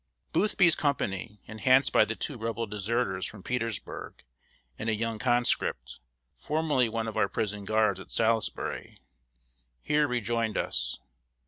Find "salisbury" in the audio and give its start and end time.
8.09-8.97